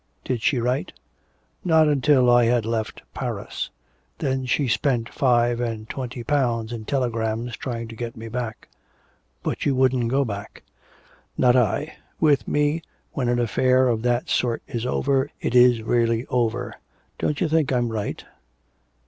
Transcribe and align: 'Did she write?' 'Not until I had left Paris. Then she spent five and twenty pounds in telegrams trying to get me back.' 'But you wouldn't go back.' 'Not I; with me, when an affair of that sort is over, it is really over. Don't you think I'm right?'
'Did 0.23 0.41
she 0.41 0.57
write?' 0.59 0.93
'Not 1.63 1.87
until 1.87 2.27
I 2.27 2.45
had 2.45 2.65
left 2.65 3.03
Paris. 3.13 3.69
Then 4.17 4.47
she 4.47 4.67
spent 4.67 5.07
five 5.13 5.61
and 5.61 5.87
twenty 5.87 6.23
pounds 6.23 6.73
in 6.73 6.85
telegrams 6.85 7.55
trying 7.55 7.87
to 7.89 7.95
get 7.95 8.17
me 8.17 8.27
back.' 8.27 8.67
'But 9.43 9.63
you 9.63 9.75
wouldn't 9.75 10.07
go 10.09 10.25
back.' 10.25 10.63
'Not 11.37 11.55
I; 11.55 11.97
with 12.19 12.47
me, 12.47 12.81
when 13.11 13.29
an 13.29 13.37
affair 13.37 13.87
of 13.87 14.01
that 14.01 14.27
sort 14.27 14.63
is 14.67 14.87
over, 14.87 15.29
it 15.39 15.53
is 15.53 15.83
really 15.83 16.25
over. 16.31 16.73
Don't 17.19 17.39
you 17.39 17.47
think 17.47 17.71
I'm 17.71 17.91
right?' 17.91 18.25